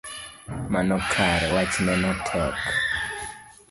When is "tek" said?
2.27-2.57